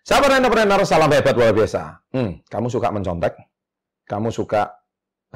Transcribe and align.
Sahabat 0.00 0.32
entrepreneur, 0.40 0.80
salam 0.88 1.12
hebat 1.12 1.36
luar 1.36 1.52
biasa. 1.52 2.08
Hmm, 2.16 2.40
kamu 2.48 2.72
suka 2.72 2.88
mencontek? 2.88 3.36
Kamu 4.08 4.32
suka 4.32 4.72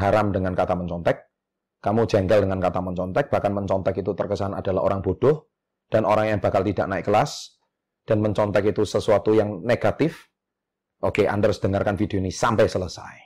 haram 0.01 0.33
dengan 0.33 0.57
kata 0.57 0.73
mencontek? 0.73 1.21
Kamu 1.85 2.09
jengkel 2.09 2.49
dengan 2.49 2.65
kata 2.65 2.81
mencontek? 2.81 3.29
Bahkan 3.29 3.53
mencontek 3.53 4.01
itu 4.01 4.17
terkesan 4.17 4.57
adalah 4.57 4.89
orang 4.89 5.05
bodoh 5.05 5.53
dan 5.93 6.09
orang 6.09 6.33
yang 6.33 6.41
bakal 6.41 6.65
tidak 6.65 6.89
naik 6.89 7.05
kelas 7.05 7.61
dan 8.09 8.25
mencontek 8.25 8.73
itu 8.73 8.89
sesuatu 8.89 9.37
yang 9.37 9.61
negatif? 9.61 10.33
Oke, 11.05 11.29
Anda 11.29 11.53
harus 11.53 11.61
dengarkan 11.61 12.01
video 12.01 12.17
ini 12.17 12.33
sampai 12.33 12.65
selesai. 12.65 13.17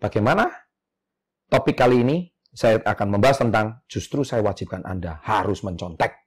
Bagaimana? 0.00 0.48
Topik 1.46 1.76
kali 1.76 2.00
ini 2.00 2.16
saya 2.48 2.80
akan 2.80 3.12
membahas 3.12 3.44
tentang 3.44 3.84
justru 3.86 4.24
saya 4.24 4.40
wajibkan 4.40 4.80
Anda 4.88 5.20
harus 5.20 5.60
mencontek. 5.60 6.25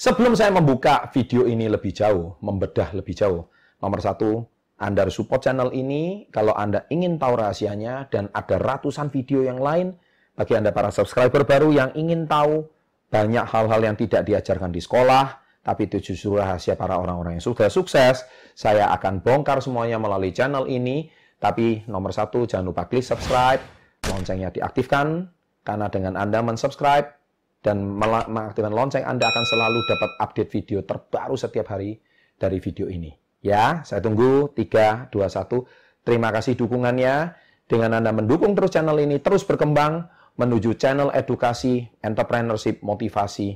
Sebelum 0.00 0.32
saya 0.32 0.48
membuka 0.48 1.12
video 1.12 1.44
ini 1.44 1.68
lebih 1.68 1.92
jauh, 1.92 2.40
membedah 2.40 2.96
lebih 2.96 3.12
jauh, 3.12 3.52
nomor 3.84 4.00
satu, 4.00 4.48
Anda 4.80 5.04
harus 5.04 5.20
support 5.20 5.44
channel 5.44 5.76
ini. 5.76 6.24
Kalau 6.32 6.56
Anda 6.56 6.88
ingin 6.88 7.20
tahu 7.20 7.36
rahasianya 7.36 8.08
dan 8.08 8.32
ada 8.32 8.56
ratusan 8.56 9.12
video 9.12 9.44
yang 9.44 9.60
lain, 9.60 9.92
bagi 10.32 10.56
Anda 10.56 10.72
para 10.72 10.88
subscriber 10.88 11.44
baru 11.44 11.68
yang 11.68 11.92
ingin 11.92 12.24
tahu 12.24 12.64
banyak 13.12 13.44
hal-hal 13.44 13.80
yang 13.84 13.92
tidak 14.00 14.24
diajarkan 14.24 14.72
di 14.72 14.80
sekolah, 14.80 15.36
tapi 15.60 15.84
itu 15.84 16.00
justru 16.00 16.40
rahasia 16.40 16.80
para 16.80 16.96
orang-orang 16.96 17.36
yang 17.36 17.44
sudah 17.44 17.68
sukses, 17.68 18.24
saya 18.56 18.88
akan 18.96 19.20
bongkar 19.20 19.60
semuanya 19.60 20.00
melalui 20.00 20.32
channel 20.32 20.64
ini. 20.64 21.12
Tapi 21.36 21.84
nomor 21.92 22.16
satu, 22.16 22.48
jangan 22.48 22.72
lupa 22.72 22.88
klik 22.88 23.04
subscribe, 23.04 23.60
loncengnya 24.08 24.48
diaktifkan, 24.48 25.28
karena 25.60 25.92
dengan 25.92 26.16
Anda 26.16 26.40
mensubscribe, 26.40 27.19
dan 27.60 27.84
mengaktifkan 27.84 28.72
lonceng, 28.72 29.04
Anda 29.04 29.28
akan 29.28 29.44
selalu 29.44 29.78
dapat 29.84 30.10
update 30.16 30.50
video 30.50 30.78
terbaru 30.80 31.36
setiap 31.36 31.76
hari 31.76 32.00
dari 32.40 32.56
video 32.56 32.88
ini. 32.88 33.12
Ya, 33.44 33.84
saya 33.84 34.00
tunggu 34.00 34.52
3, 34.52 35.12
2, 35.12 35.28
1. 35.28 36.04
Terima 36.04 36.32
kasih 36.32 36.56
dukungannya. 36.56 37.36
Dengan 37.70 38.02
Anda 38.02 38.10
mendukung 38.10 38.58
terus 38.58 38.74
channel 38.74 38.98
ini 38.98 39.22
terus 39.22 39.46
berkembang 39.46 40.02
menuju 40.34 40.74
channel 40.74 41.14
edukasi, 41.14 41.86
entrepreneurship, 42.02 42.82
motivasi. 42.82 43.54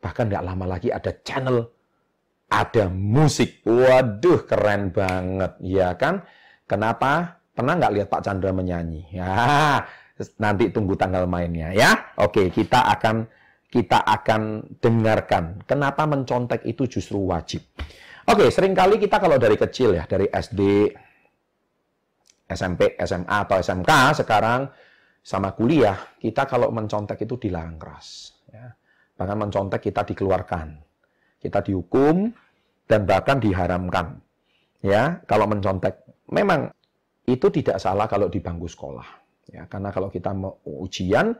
Bahkan 0.00 0.24
nggak 0.32 0.44
lama 0.46 0.64
lagi 0.64 0.88
ada 0.88 1.12
channel, 1.20 1.68
ada 2.48 2.88
musik. 2.88 3.60
Waduh, 3.66 4.48
keren 4.48 4.94
banget. 4.94 5.60
Ya 5.60 5.92
kan? 5.98 6.24
Kenapa? 6.64 7.42
Pernah 7.54 7.76
nggak 7.78 7.92
lihat 7.94 8.08
Pak 8.10 8.22
Chandra 8.24 8.50
menyanyi? 8.50 9.12
Ya, 9.14 9.84
nanti 10.38 10.70
tunggu 10.70 10.94
tanggal 10.94 11.26
mainnya 11.26 11.74
ya. 11.74 12.14
Oke, 12.22 12.50
kita 12.50 12.86
akan 12.98 13.26
kita 13.70 14.06
akan 14.06 14.70
dengarkan 14.78 15.66
kenapa 15.66 16.06
mencontek 16.06 16.62
itu 16.62 16.86
justru 16.86 17.18
wajib. 17.26 17.66
Oke, 18.24 18.48
sering 18.48 18.72
kali 18.72 18.96
kita 18.96 19.18
kalau 19.18 19.36
dari 19.36 19.58
kecil 19.58 19.98
ya, 19.98 20.06
dari 20.06 20.30
SD, 20.30 20.88
SMP, 22.48 22.96
SMA 23.02 23.36
atau 23.44 23.58
SMK 23.60 24.24
sekarang 24.24 24.70
sama 25.20 25.52
kuliah, 25.52 26.16
kita 26.22 26.48
kalau 26.48 26.70
mencontek 26.70 27.20
itu 27.26 27.36
dilarang 27.36 27.76
keras. 27.76 28.32
Ya. 28.48 28.72
Bahkan 29.18 29.36
mencontek 29.36 29.90
kita 29.90 30.06
dikeluarkan, 30.06 30.78
kita 31.42 31.60
dihukum 31.66 32.32
dan 32.86 33.00
bahkan 33.04 33.42
diharamkan. 33.42 34.22
Ya, 34.84 35.24
kalau 35.24 35.48
mencontek 35.48 36.04
memang 36.28 36.72
itu 37.24 37.48
tidak 37.48 37.80
salah 37.80 38.04
kalau 38.04 38.28
di 38.28 38.40
bangku 38.40 38.68
sekolah. 38.68 39.23
Ya, 39.52 39.68
karena 39.68 39.92
kalau 39.92 40.08
kita 40.08 40.32
mau 40.32 40.60
ujian, 40.64 41.36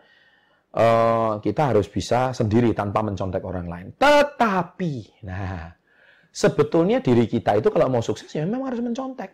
uh, 0.75 1.41
kita 1.41 1.73
harus 1.73 1.87
bisa 1.89 2.35
sendiri 2.37 2.75
tanpa 2.77 3.01
mencontek 3.01 3.41
orang 3.41 3.67
lain. 3.71 3.87
Tetapi, 3.97 5.25
nah, 5.25 5.73
sebetulnya 6.29 7.01
diri 7.01 7.25
kita 7.31 7.57
itu 7.57 7.71
kalau 7.71 7.89
mau 7.89 8.03
sukses 8.03 8.29
ya 8.35 8.45
memang 8.45 8.69
harus 8.69 8.83
mencontek. 8.83 9.31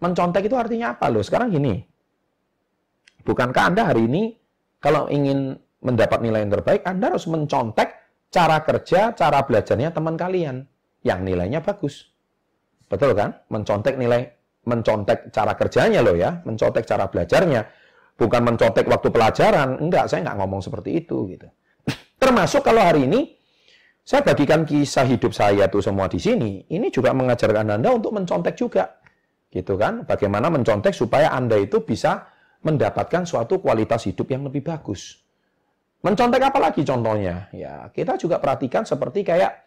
Mencontek 0.00 0.46
itu 0.46 0.56
artinya 0.56 0.96
apa 0.96 1.08
loh? 1.08 1.24
Sekarang 1.24 1.50
gini, 1.52 1.80
bukankah 3.24 3.72
Anda 3.72 3.82
hari 3.92 4.04
ini 4.06 4.22
kalau 4.78 5.08
ingin 5.08 5.56
mendapat 5.80 6.20
nilai 6.20 6.44
yang 6.44 6.52
terbaik, 6.52 6.84
Anda 6.84 7.12
harus 7.12 7.24
mencontek 7.26 7.88
cara 8.28 8.60
kerja, 8.60 9.16
cara 9.16 9.40
belajarnya 9.44 9.90
teman 9.96 10.14
kalian 10.20 10.68
yang 11.00 11.24
nilainya 11.24 11.64
bagus. 11.64 12.12
Betul 12.86 13.16
kan? 13.16 13.40
Mencontek 13.48 13.96
nilai 13.96 14.35
mencontek 14.66 15.30
cara 15.30 15.54
kerjanya 15.54 16.02
loh 16.02 16.18
ya, 16.18 16.42
mencontek 16.42 16.82
cara 16.82 17.06
belajarnya, 17.06 17.62
bukan 18.18 18.42
mencontek 18.42 18.84
waktu 18.90 19.08
pelajaran. 19.14 19.78
Enggak, 19.78 20.10
saya 20.10 20.26
nggak 20.26 20.38
ngomong 20.42 20.60
seperti 20.60 21.06
itu 21.06 21.30
gitu. 21.30 21.48
Termasuk 22.22 22.66
kalau 22.66 22.82
hari 22.82 23.06
ini 23.06 23.38
saya 24.06 24.22
bagikan 24.22 24.62
kisah 24.62 25.06
hidup 25.06 25.34
saya 25.34 25.66
tuh 25.66 25.82
semua 25.82 26.06
di 26.06 26.18
sini, 26.22 26.62
ini 26.70 26.90
juga 26.94 27.10
mengajarkan 27.14 27.78
Anda 27.78 27.90
untuk 27.90 28.14
mencontek 28.14 28.54
juga. 28.54 29.02
Gitu 29.50 29.74
kan? 29.74 30.06
Bagaimana 30.06 30.50
mencontek 30.50 30.94
supaya 30.94 31.34
Anda 31.34 31.58
itu 31.58 31.82
bisa 31.82 32.26
mendapatkan 32.62 33.26
suatu 33.26 33.58
kualitas 33.58 34.06
hidup 34.06 34.30
yang 34.30 34.46
lebih 34.46 34.62
bagus. 34.62 35.22
Mencontek 36.06 36.38
apa 36.38 36.58
lagi 36.62 36.86
contohnya? 36.86 37.50
Ya, 37.50 37.90
kita 37.90 38.14
juga 38.14 38.38
perhatikan 38.38 38.86
seperti 38.86 39.26
kayak 39.26 39.65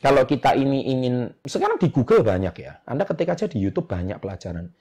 kalau 0.00 0.24
kita 0.24 0.56
ini 0.56 0.88
ingin, 0.88 1.28
sekarang 1.44 1.76
di 1.76 1.92
Google 1.92 2.24
banyak 2.24 2.56
ya. 2.56 2.80
Anda 2.88 3.04
ketik 3.04 3.28
aja 3.36 3.44
di 3.44 3.60
YouTube 3.60 3.84
banyak 3.84 4.16
pelajaran. 4.16 4.72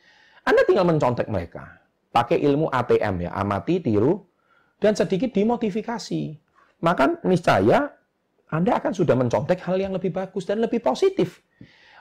Anda 0.48 0.62
tinggal 0.64 0.88
mencontek 0.88 1.28
mereka. 1.28 1.84
Pakai 2.10 2.40
ilmu 2.40 2.72
ATM 2.72 3.28
ya, 3.28 3.36
amati, 3.36 3.84
tiru, 3.84 4.24
dan 4.80 4.96
sedikit 4.96 5.36
dimodifikasi. 5.36 6.40
Maka 6.80 7.20
niscaya 7.28 7.92
Anda 8.50 8.80
akan 8.80 8.96
sudah 8.96 9.14
mencontek 9.20 9.60
hal 9.68 9.78
yang 9.78 9.94
lebih 9.94 10.16
bagus 10.16 10.48
dan 10.48 10.64
lebih 10.64 10.80
positif. 10.80 11.44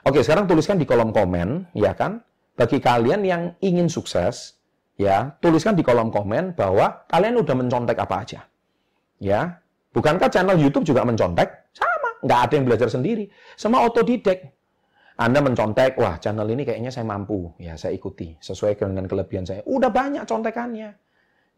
Oke, 0.07 0.23
sekarang 0.23 0.47
tuliskan 0.47 0.79
di 0.79 0.87
kolom 0.87 1.11
komen, 1.11 1.75
ya 1.75 1.91
kan? 1.93 2.23
Bagi 2.55 2.79
kalian 2.79 3.21
yang 3.27 3.51
ingin 3.59 3.91
sukses, 3.91 4.55
ya, 4.95 5.35
tuliskan 5.43 5.75
di 5.75 5.83
kolom 5.83 6.07
komen 6.07 6.55
bahwa 6.55 7.03
kalian 7.11 7.35
udah 7.35 7.55
mencontek 7.55 7.99
apa 7.99 8.15
aja. 8.23 8.41
Ya, 9.19 9.59
bukankah 9.91 10.31
channel 10.31 10.55
YouTube 10.55 10.87
juga 10.87 11.03
mencontek? 11.03 11.58
Nggak 12.23 12.39
ada 12.49 12.53
yang 12.59 12.65
belajar 12.67 12.89
sendiri. 12.91 13.27
Semua 13.55 13.85
otodidak. 13.87 14.55
Anda 15.19 15.43
mencontek, 15.43 15.99
wah 15.99 16.15
channel 16.15 16.47
ini 16.47 16.63
kayaknya 16.63 16.95
saya 16.95 17.03
mampu, 17.03 17.51
ya 17.59 17.75
saya 17.75 17.91
ikuti 17.91 18.39
sesuai 18.39 18.79
dengan 18.79 19.03
kelebihan 19.03 19.43
saya. 19.43 19.59
Udah 19.67 19.91
banyak 19.91 20.23
contekannya, 20.23 20.95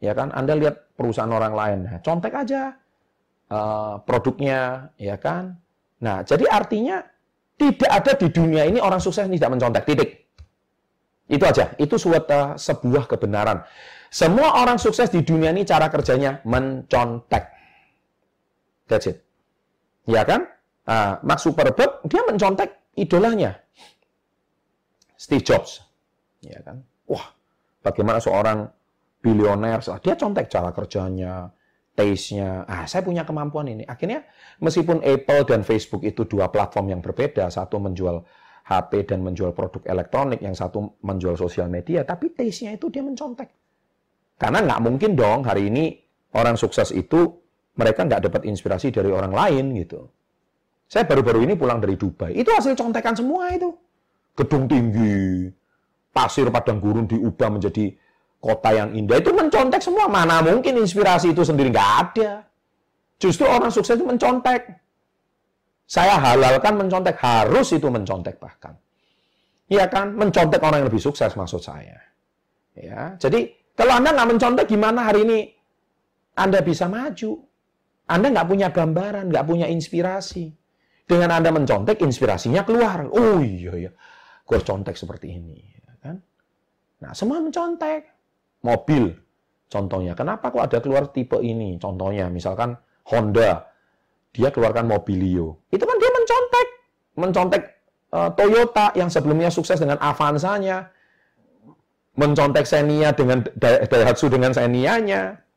ya 0.02 0.14
kan? 0.18 0.34
Anda 0.34 0.58
lihat 0.58 0.98
perusahaan 0.98 1.30
orang 1.30 1.54
lain, 1.54 1.80
nah, 1.86 2.02
contek 2.02 2.34
aja 2.34 2.74
uh, 3.54 4.02
produknya, 4.02 4.90
ya 4.98 5.14
kan? 5.22 5.62
Nah, 6.02 6.26
jadi 6.26 6.50
artinya 6.50 7.06
tidak 7.54 7.92
ada 7.94 8.12
di 8.18 8.34
dunia 8.34 8.66
ini 8.66 8.82
orang 8.82 8.98
sukses 8.98 9.30
tidak 9.30 9.54
mencontek, 9.54 9.86
titik. 9.86 10.10
Itu 11.30 11.46
aja, 11.46 11.78
itu 11.78 12.02
suatu 12.02 12.58
sebuah 12.58 13.06
kebenaran. 13.06 13.62
Semua 14.10 14.58
orang 14.58 14.82
sukses 14.82 15.14
di 15.14 15.22
dunia 15.22 15.54
ini 15.54 15.70
cara 15.70 15.86
kerjanya 15.88 16.42
mencontek. 16.50 17.46
That's 18.90 19.06
it. 19.06 19.22
Ya 20.10 20.26
kan? 20.26 20.50
Nah, 20.88 21.22
Mark 21.24 21.40
Zuckerberg 21.40 22.04
dia 22.10 22.22
mencontek 22.26 22.94
idolanya. 22.98 23.56
Steve 25.16 25.46
Jobs. 25.46 25.86
Ya 26.42 26.58
kan? 26.66 26.82
Wah, 27.06 27.30
bagaimana 27.86 28.18
seorang 28.18 28.66
bilioner, 29.22 29.80
dia 30.02 30.18
contek 30.18 30.50
cara 30.50 30.74
kerjanya, 30.74 31.54
taste-nya. 31.94 32.66
Ah, 32.66 32.90
saya 32.90 33.06
punya 33.06 33.22
kemampuan 33.22 33.70
ini. 33.70 33.86
Akhirnya 33.86 34.26
meskipun 34.58 35.06
Apple 35.06 35.46
dan 35.46 35.62
Facebook 35.62 36.02
itu 36.02 36.26
dua 36.26 36.50
platform 36.50 36.98
yang 36.98 37.02
berbeda, 37.06 37.48
satu 37.54 37.78
menjual 37.78 38.26
HP 38.66 39.06
dan 39.06 39.22
menjual 39.22 39.54
produk 39.54 39.86
elektronik, 39.86 40.42
yang 40.42 40.58
satu 40.58 40.98
menjual 41.06 41.38
sosial 41.38 41.70
media, 41.70 42.02
tapi 42.02 42.34
taste-nya 42.34 42.74
itu 42.74 42.90
dia 42.90 43.06
mencontek. 43.06 43.50
Karena 44.42 44.66
nggak 44.66 44.82
mungkin 44.82 45.14
dong 45.14 45.46
hari 45.46 45.70
ini 45.70 45.94
orang 46.34 46.58
sukses 46.58 46.90
itu 46.90 47.41
mereka 47.78 48.04
nggak 48.04 48.28
dapat 48.28 48.42
inspirasi 48.48 48.92
dari 48.92 49.12
orang 49.12 49.32
lain 49.32 49.66
gitu. 49.80 50.08
Saya 50.92 51.08
baru-baru 51.08 51.48
ini 51.48 51.54
pulang 51.56 51.80
dari 51.80 51.96
Dubai. 51.96 52.36
Itu 52.36 52.52
hasil 52.52 52.76
contekan 52.76 53.16
semua 53.16 53.48
itu. 53.56 53.72
Gedung 54.36 54.68
tinggi, 54.68 55.48
pasir 56.12 56.52
padang 56.52 56.84
gurun 56.84 57.08
diubah 57.08 57.48
menjadi 57.48 57.96
kota 58.44 58.70
yang 58.76 58.92
indah. 58.92 59.24
Itu 59.24 59.32
mencontek 59.32 59.80
semua. 59.80 60.12
Mana 60.12 60.44
mungkin 60.44 60.84
inspirasi 60.84 61.32
itu 61.32 61.48
sendiri 61.48 61.72
nggak 61.72 61.92
ada. 62.04 62.44
Justru 63.22 63.48
orang 63.48 63.72
sukses 63.72 63.96
itu 63.96 64.04
mencontek. 64.04 64.68
Saya 65.88 66.20
halalkan 66.20 66.76
mencontek. 66.76 67.16
Harus 67.20 67.72
itu 67.72 67.88
mencontek 67.88 68.36
bahkan. 68.42 68.76
Iya 69.72 69.88
kan? 69.88 70.12
Mencontek 70.20 70.60
orang 70.60 70.84
yang 70.84 70.90
lebih 70.92 71.00
sukses 71.00 71.32
maksud 71.40 71.64
saya. 71.64 71.96
Ya, 72.76 73.16
jadi 73.20 73.52
kalau 73.76 74.00
Anda 74.00 74.16
nggak 74.16 74.30
mencontek 74.36 74.66
gimana 74.68 75.12
hari 75.12 75.28
ini 75.28 75.40
Anda 76.40 76.64
bisa 76.64 76.88
maju? 76.88 77.51
Anda 78.10 78.28
nggak 78.34 78.48
punya 78.48 78.68
gambaran, 78.74 79.30
nggak 79.30 79.46
punya 79.46 79.68
inspirasi. 79.70 80.52
Dengan 81.06 81.36
Anda 81.36 81.52
mencontek, 81.52 82.00
inspirasinya 82.00 82.64
keluar. 82.64 83.04
Oh 83.12 83.44
iya, 83.44 83.76
iya. 83.76 83.92
Gue 84.48 84.60
contek 84.64 84.96
seperti 84.96 85.36
ini. 85.36 85.60
ya 85.60 85.94
Kan? 86.00 86.16
Nah, 87.04 87.12
semua 87.12 87.44
mencontek. 87.44 88.08
Mobil, 88.64 89.12
contohnya. 89.68 90.16
Kenapa 90.16 90.54
kok 90.54 90.64
ada 90.64 90.78
keluar 90.80 91.12
tipe 91.12 91.36
ini? 91.44 91.76
Contohnya, 91.76 92.32
misalkan 92.32 92.80
Honda. 93.12 93.68
Dia 94.32 94.48
keluarkan 94.48 94.88
Mobilio. 94.88 95.68
Itu 95.68 95.84
kan 95.84 96.00
dia 96.00 96.12
mencontek. 96.16 96.68
Mencontek 97.20 97.64
uh, 98.16 98.32
Toyota 98.32 98.96
yang 98.96 99.12
sebelumnya 99.12 99.52
sukses 99.52 99.76
dengan 99.76 100.00
Avanza-nya. 100.00 100.88
Mencontek 102.16 102.64
Xenia 102.64 103.12
dengan 103.12 103.44
Daihatsu 103.60 104.32
dengan 104.32 104.56
Xenia-nya 104.56 105.51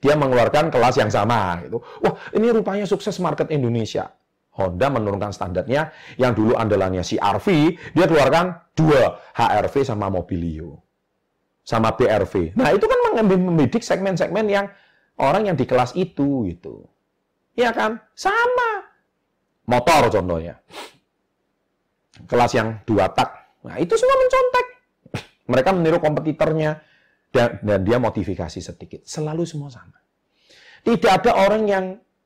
dia 0.00 0.16
mengeluarkan 0.16 0.72
kelas 0.72 0.96
yang 0.96 1.12
sama 1.12 1.60
gitu. 1.62 1.84
Wah, 2.00 2.16
ini 2.32 2.48
rupanya 2.48 2.88
sukses 2.88 3.20
market 3.20 3.52
Indonesia. 3.52 4.08
Honda 4.50 4.90
menurunkan 4.90 5.30
standarnya 5.30 5.94
yang 6.18 6.34
dulu 6.34 6.58
andalannya 6.58 7.06
si 7.06 7.20
RV, 7.20 7.46
dia 7.94 8.06
keluarkan 8.08 8.74
dua 8.74 9.20
HRV 9.36 9.86
sama 9.86 10.10
Mobilio. 10.10 10.80
Sama 11.62 11.94
BRV. 11.94 12.58
Nah, 12.58 12.74
itu 12.74 12.88
kan 12.88 12.98
membidik 13.22 13.84
segmen-segmen 13.84 14.48
yang 14.50 14.66
orang 15.20 15.52
yang 15.52 15.56
di 15.56 15.68
kelas 15.68 15.94
itu 15.94 16.48
gitu. 16.50 16.88
Iya 17.54 17.70
kan? 17.70 18.00
Sama. 18.16 18.90
Motor 19.70 20.10
contohnya. 20.10 20.58
Kelas 22.26 22.52
yang 22.56 22.82
dua 22.88 23.06
tak. 23.12 23.54
Nah, 23.62 23.76
itu 23.78 23.94
semua 23.94 24.16
mencontek. 24.18 24.66
Mereka 25.46 25.70
meniru 25.76 25.98
kompetitornya 26.02 26.82
dan, 27.30 27.62
dan 27.62 27.80
dia 27.86 27.98
modifikasi 28.02 28.58
sedikit. 28.58 29.06
Selalu 29.06 29.46
semua 29.46 29.70
sama. 29.70 29.98
Tidak 30.82 31.10
ada 31.10 31.32
orang 31.46 31.62
yang 31.66 31.84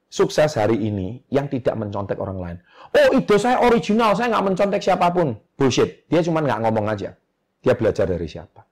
sukses 0.09 0.55
hari 0.57 0.79
ini 0.79 1.21
yang 1.29 1.51
tidak 1.51 1.75
mencontek 1.75 2.17
orang 2.23 2.39
lain. 2.39 2.57
Oh, 2.95 3.19
ide 3.19 3.37
saya 3.37 3.61
original, 3.67 4.15
saya 4.15 4.31
nggak 4.31 4.45
mencontek 4.55 4.81
siapa 4.81 5.11
pun. 5.11 5.35
Bullshit. 5.59 6.07
Dia 6.07 6.23
cuma 6.23 6.39
nggak 6.39 6.63
ngomong 6.63 6.87
aja. 6.87 7.13
Dia 7.59 7.75
belajar 7.75 8.07
dari 8.07 8.29
siapa. 8.31 8.63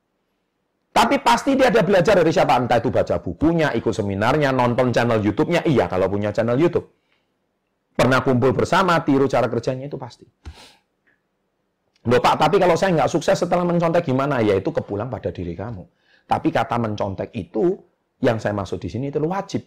Tapi 0.93 1.25
pasti 1.25 1.57
dia 1.57 1.73
ada 1.73 1.81
belajar 1.83 2.21
dari 2.21 2.31
siapa. 2.31 2.55
Entah 2.61 2.79
itu 2.79 2.93
baca 2.93 3.17
bukunya, 3.19 3.73
ikut 3.73 3.91
seminarnya, 3.91 4.53
nonton 4.53 4.93
channel 4.93 5.19
YouTube-nya. 5.25 5.65
Iya, 5.65 5.89
kalau 5.89 6.07
punya 6.13 6.31
channel 6.31 6.55
YouTube. 6.61 6.85
Pernah 7.97 8.21
kumpul 8.21 8.53
bersama, 8.53 9.01
tiru 9.01 9.25
cara 9.27 9.49
kerjanya, 9.49 9.89
itu 9.89 9.97
pasti. 9.97 10.29
Loh 12.03 12.19
Pak, 12.19 12.35
tapi 12.35 12.57
kalau 12.59 12.75
saya 12.75 12.93
nggak 12.99 13.11
sukses 13.11 13.39
setelah 13.39 13.63
mencontek 13.63 14.03
gimana? 14.03 14.43
Ya 14.43 14.59
itu 14.59 14.75
kepulang 14.75 15.07
pada 15.07 15.31
diri 15.31 15.55
kamu. 15.55 15.87
Tapi 16.27 16.49
kata 16.49 16.77
mencontek 16.79 17.31
itu, 17.35 17.77
yang 18.23 18.39
saya 18.39 18.55
maksud 18.55 18.79
di 18.79 18.89
sini 18.89 19.11
itu 19.11 19.19
wajib. 19.23 19.63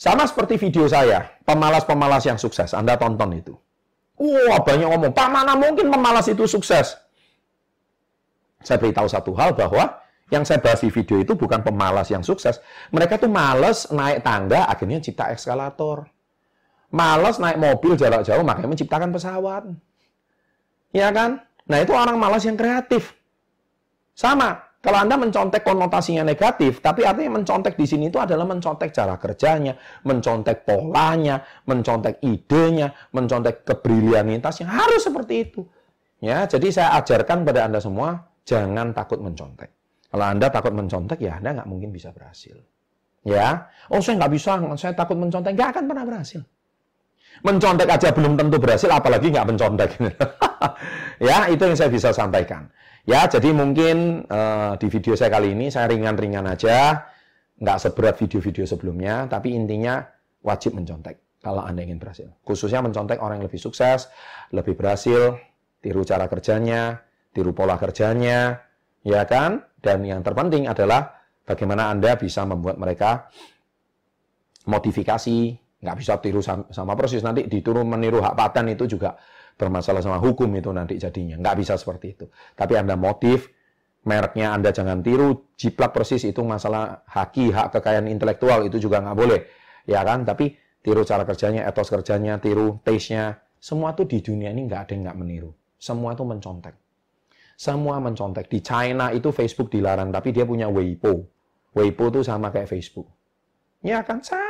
Sama 0.00 0.24
seperti 0.24 0.56
video 0.56 0.88
saya, 0.88 1.28
pemalas-pemalas 1.44 2.24
yang 2.24 2.40
sukses. 2.40 2.72
Anda 2.72 2.96
tonton 2.96 3.36
itu. 3.36 3.54
Wah, 4.20 4.60
banyak 4.60 4.88
ngomong, 4.88 5.12
Pak 5.16 5.28
mana 5.32 5.56
mungkin 5.56 5.88
pemalas 5.88 6.28
itu 6.28 6.44
sukses? 6.44 6.96
Saya 8.60 8.76
beritahu 8.76 9.08
satu 9.08 9.32
hal 9.32 9.56
bahwa 9.56 10.00
yang 10.28 10.44
saya 10.44 10.62
bahas 10.62 10.84
di 10.84 10.92
video 10.92 11.20
itu 11.20 11.32
bukan 11.34 11.64
pemalas 11.64 12.12
yang 12.12 12.20
sukses. 12.20 12.60
Mereka 12.92 13.18
tuh 13.18 13.32
males 13.32 13.88
naik 13.90 14.22
tangga, 14.22 14.68
akhirnya 14.68 15.00
cipta 15.00 15.32
eskalator. 15.32 16.06
Males 16.92 17.40
naik 17.40 17.58
mobil 17.58 17.96
jarak 17.96 18.22
jauh, 18.22 18.44
makanya 18.44 18.70
menciptakan 18.70 19.10
pesawat. 19.10 19.62
Ya 20.94 21.08
kan? 21.10 21.42
Nah, 21.66 21.78
itu 21.82 21.92
orang 21.94 22.18
malas 22.18 22.46
yang 22.46 22.58
kreatif. 22.58 23.14
Sama, 24.14 24.69
kalau 24.80 24.96
Anda 24.96 25.20
mencontek 25.20 25.60
konotasinya 25.60 26.24
negatif, 26.24 26.80
tapi 26.80 27.04
artinya 27.04 27.36
mencontek 27.36 27.76
di 27.76 27.84
sini 27.84 28.08
itu 28.08 28.16
adalah 28.16 28.48
mencontek 28.48 28.88
cara 28.96 29.20
kerjanya, 29.20 29.76
mencontek 30.08 30.64
polanya, 30.64 31.44
mencontek 31.68 32.16
idenya, 32.24 32.88
mencontek 33.12 33.60
kebrilianitasnya. 33.68 34.64
Harus 34.64 35.04
seperti 35.04 35.34
itu. 35.44 35.60
Ya, 36.24 36.48
jadi 36.48 36.72
saya 36.72 36.88
ajarkan 36.96 37.44
pada 37.44 37.68
Anda 37.68 37.76
semua, 37.76 38.24
jangan 38.48 38.96
takut 38.96 39.20
mencontek. 39.20 39.68
Kalau 40.08 40.24
Anda 40.24 40.48
takut 40.48 40.72
mencontek, 40.72 41.20
ya 41.20 41.36
Anda 41.36 41.60
nggak 41.60 41.68
mungkin 41.68 41.92
bisa 41.92 42.08
berhasil. 42.16 42.56
Ya, 43.20 43.68
oh 43.92 44.00
saya 44.00 44.16
nggak 44.16 44.32
bisa, 44.32 44.56
saya 44.80 44.96
takut 44.96 45.20
mencontek, 45.20 45.60
nggak 45.60 45.76
akan 45.76 45.84
pernah 45.92 46.04
berhasil. 46.08 46.40
Mencontek 47.44 47.84
aja 47.84 48.16
belum 48.16 48.32
tentu 48.32 48.56
berhasil, 48.56 48.88
apalagi 48.88 49.28
nggak 49.28 49.44
mencontek. 49.44 49.90
ya, 51.28 51.52
itu 51.52 51.62
yang 51.68 51.76
saya 51.76 51.92
bisa 51.92 52.16
sampaikan. 52.16 52.64
Ya, 53.08 53.24
jadi 53.24 53.56
mungkin 53.56 54.28
uh, 54.28 54.76
di 54.76 54.86
video 54.92 55.16
saya 55.16 55.32
kali 55.32 55.56
ini 55.56 55.72
saya 55.72 55.88
ringan-ringan 55.88 56.44
aja, 56.44 57.08
nggak 57.56 57.78
seberat 57.80 58.20
video-video 58.20 58.68
sebelumnya, 58.68 59.24
tapi 59.24 59.56
intinya 59.56 60.04
wajib 60.44 60.76
mencontek 60.76 61.40
kalau 61.40 61.64
Anda 61.64 61.84
ingin 61.84 61.96
berhasil. 61.96 62.28
Khususnya 62.44 62.84
mencontek 62.84 63.16
orang 63.24 63.40
yang 63.40 63.48
lebih 63.48 63.60
sukses, 63.60 64.12
lebih 64.52 64.76
berhasil, 64.76 65.40
tiru 65.80 66.04
cara 66.04 66.28
kerjanya, 66.28 67.00
tiru 67.32 67.56
pola 67.56 67.80
kerjanya, 67.80 68.60
ya 69.00 69.24
kan? 69.24 69.64
Dan 69.80 70.04
yang 70.04 70.20
terpenting 70.20 70.68
adalah 70.68 71.24
bagaimana 71.48 71.88
Anda 71.88 72.20
bisa 72.20 72.44
membuat 72.44 72.76
mereka 72.76 73.32
modifikasi, 74.68 75.56
nggak 75.80 75.96
bisa 75.96 76.20
tiru 76.20 76.44
sama, 76.44 76.68
sama 76.70 76.92
persis. 76.94 77.24
Nanti 77.24 77.48
diturun 77.48 77.88
meniru 77.88 78.20
hak 78.20 78.36
paten 78.36 78.68
itu 78.72 78.84
juga 78.86 79.16
bermasalah 79.56 80.00
sama 80.00 80.20
hukum 80.20 80.48
itu 80.56 80.72
nanti 80.72 81.00
jadinya. 81.00 81.40
Nggak 81.40 81.56
bisa 81.60 81.74
seperti 81.76 82.06
itu. 82.16 82.26
Tapi 82.56 82.76
Anda 82.76 82.96
motif, 82.96 83.48
mereknya 84.04 84.56
Anda 84.56 84.72
jangan 84.72 85.04
tiru, 85.04 85.52
jiplak 85.56 85.92
persis 85.92 86.24
itu 86.24 86.40
masalah 86.40 87.04
haki, 87.08 87.52
hak 87.52 87.76
kekayaan 87.76 88.08
intelektual 88.08 88.64
itu 88.64 88.80
juga 88.80 89.04
nggak 89.04 89.16
boleh. 89.16 89.40
Ya 89.84 90.00
kan? 90.04 90.24
Tapi 90.24 90.56
tiru 90.80 91.04
cara 91.04 91.24
kerjanya, 91.28 91.68
etos 91.68 91.92
kerjanya, 91.92 92.40
tiru 92.40 92.80
taste-nya. 92.84 93.40
Semua 93.60 93.92
tuh 93.92 94.08
di 94.08 94.24
dunia 94.24 94.48
ini 94.48 94.64
nggak 94.64 94.80
ada 94.88 94.92
yang 94.96 95.02
nggak 95.08 95.18
meniru. 95.20 95.50
Semua 95.76 96.16
itu 96.16 96.24
mencontek. 96.24 96.76
Semua 97.60 98.00
mencontek. 98.00 98.48
Di 98.48 98.64
China 98.64 99.12
itu 99.12 99.28
Facebook 99.36 99.68
dilarang, 99.68 100.08
tapi 100.08 100.32
dia 100.32 100.48
punya 100.48 100.72
Weibo. 100.72 101.28
Weibo 101.76 102.04
itu 102.08 102.24
sama 102.24 102.48
kayak 102.48 102.72
Facebook. 102.72 103.04
Ya 103.84 104.00
kan? 104.00 104.24
Sama 104.24 104.49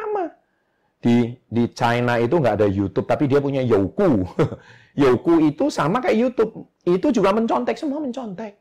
di 1.00 1.32
di 1.49 1.64
China 1.73 2.20
itu 2.20 2.37
nggak 2.37 2.55
ada 2.61 2.69
YouTube 2.69 3.08
tapi 3.08 3.25
dia 3.25 3.41
punya 3.41 3.64
Youku. 3.64 4.25
Youku 5.00 5.35
itu 5.49 5.73
sama 5.73 5.99
kayak 6.05 6.17
YouTube. 6.17 6.69
Itu 6.85 7.08
juga 7.08 7.32
mencontek 7.32 7.75
semua 7.81 8.05
mencontek. 8.05 8.52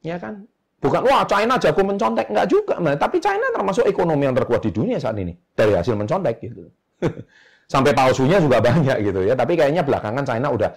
Ya 0.00 0.16
kan? 0.16 0.48
Bukan 0.80 1.04
wah 1.04 1.22
China 1.28 1.60
jago 1.60 1.82
mencontek. 1.84 2.32
Nggak 2.32 2.46
juga 2.48 2.74
tapi 2.96 3.20
China 3.20 3.46
termasuk 3.52 3.84
ekonomi 3.84 4.24
yang 4.24 4.36
terkuat 4.36 4.64
di 4.64 4.72
dunia 4.72 4.96
saat 4.96 5.20
ini 5.20 5.36
dari 5.52 5.76
hasil 5.76 5.92
mencontek 5.94 6.40
gitu. 6.40 6.72
Sampai 7.72 7.92
palsunya 7.92 8.40
juga 8.40 8.64
banyak 8.64 8.96
gitu 9.04 9.20
ya. 9.28 9.36
Tapi 9.36 9.52
kayaknya 9.58 9.84
belakangan 9.84 10.24
China 10.24 10.48
udah 10.56 10.70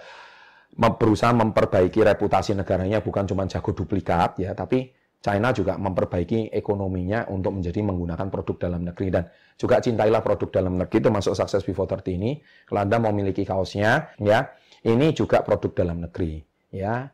berusaha 0.76 1.34
memperbaiki 1.34 2.00
reputasi 2.00 2.54
negaranya 2.54 3.02
bukan 3.02 3.26
cuma 3.26 3.42
jago 3.50 3.74
duplikat 3.74 4.38
ya 4.38 4.54
tapi 4.54 4.94
China 5.20 5.52
juga 5.52 5.76
memperbaiki 5.76 6.48
ekonominya 6.48 7.28
untuk 7.28 7.60
menjadi 7.60 7.84
menggunakan 7.84 8.32
produk 8.32 8.56
dalam 8.56 8.88
negeri 8.88 9.12
dan 9.12 9.28
juga 9.60 9.76
cintailah 9.76 10.24
produk 10.24 10.48
dalam 10.48 10.80
negeri 10.80 10.98
termasuk 11.04 11.36
Success 11.36 11.60
Before 11.60 11.84
30 11.84 12.16
ini. 12.16 12.40
Kalau 12.64 12.80
Anda 12.80 12.96
mau 12.96 13.12
memiliki 13.12 13.44
kaosnya, 13.44 14.16
ya, 14.16 14.48
ini 14.88 15.12
juga 15.12 15.44
produk 15.44 15.76
dalam 15.76 16.08
negeri, 16.08 16.40
ya. 16.72 17.04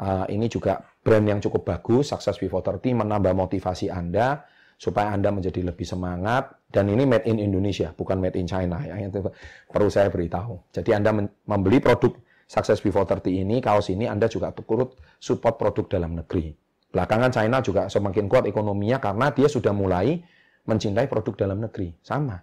Uh, 0.00 0.24
ini 0.32 0.48
juga 0.48 0.80
brand 1.04 1.28
yang 1.28 1.44
cukup 1.44 1.68
bagus, 1.68 2.08
Success 2.08 2.40
Before 2.40 2.64
30 2.64 3.04
menambah 3.04 3.36
motivasi 3.36 3.92
Anda 3.92 4.48
supaya 4.80 5.12
Anda 5.12 5.28
menjadi 5.28 5.60
lebih 5.60 5.84
semangat 5.84 6.56
dan 6.72 6.88
ini 6.88 7.04
made 7.04 7.28
in 7.28 7.36
Indonesia, 7.36 7.92
bukan 7.92 8.16
made 8.16 8.40
in 8.40 8.48
China 8.48 8.80
ya. 8.80 8.96
Itu 8.96 9.28
perlu 9.68 9.92
saya 9.92 10.08
beritahu. 10.08 10.72
Jadi 10.72 10.96
Anda 10.96 11.12
membeli 11.44 11.84
produk 11.84 12.16
Success 12.48 12.80
Before 12.80 13.04
30 13.04 13.44
ini, 13.44 13.60
kaos 13.60 13.92
ini 13.92 14.08
Anda 14.08 14.32
juga 14.32 14.56
turut 14.56 14.96
support 15.20 15.60
produk 15.60 16.00
dalam 16.00 16.16
negeri. 16.16 16.61
Belakangan 16.92 17.32
China 17.32 17.64
juga 17.64 17.88
semakin 17.88 18.28
kuat 18.28 18.44
ekonominya 18.44 19.00
karena 19.00 19.32
dia 19.32 19.48
sudah 19.48 19.72
mulai 19.72 20.20
mencintai 20.68 21.08
produk 21.08 21.34
dalam 21.48 21.64
negeri. 21.64 21.96
Sama. 22.04 22.36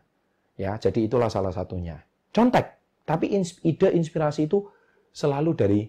Ya, 0.59 0.75
jadi 0.75 1.05
itulah 1.05 1.29
salah 1.31 1.53
satunya. 1.53 2.01
Contek, 2.33 2.65
tapi 3.05 3.31
ide 3.39 3.89
inspirasi 3.93 4.49
itu 4.49 4.65
selalu 5.13 5.55
dari 5.55 5.81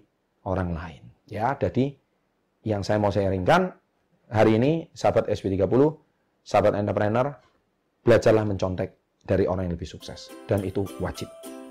orang 0.47 0.71
lain. 0.77 1.03
Ya, 1.27 1.57
jadi 1.57 1.97
yang 2.63 2.85
saya 2.85 3.01
mau 3.01 3.11
sharingkan 3.11 3.73
hari 4.29 4.61
ini 4.61 4.93
sahabat 4.93 5.27
SP30, 5.33 5.67
sahabat 6.45 6.77
entrepreneur, 6.77 7.33
belajarlah 8.05 8.45
mencontek 8.45 8.95
dari 9.25 9.45
orang 9.49 9.69
yang 9.69 9.75
lebih 9.77 9.89
sukses 9.89 10.33
dan 10.47 10.63
itu 10.63 10.87
wajib. 11.03 11.29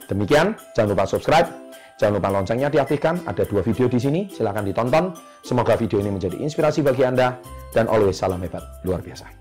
Demikian, 0.10 0.58
jangan 0.74 0.98
lupa 0.98 1.05
subscribe, 1.05 1.48
Jangan 2.00 2.15
lupa 2.15 2.32
loncengnya 2.32 2.72
diaktifkan, 2.72 3.27
ada 3.27 3.44
dua 3.44 3.60
video 3.60 3.91
di 3.91 4.00
sini, 4.00 4.32
silahkan 4.32 4.63
ditonton. 4.63 5.12
Semoga 5.44 5.75
video 5.75 6.00
ini 6.00 6.15
menjadi 6.15 6.39
inspirasi 6.39 6.79
bagi 6.79 7.03
Anda, 7.03 7.36
dan 7.75 7.91
always 7.91 8.15
salam 8.15 8.39
hebat, 8.39 8.63
luar 8.88 9.03
biasa. 9.03 9.38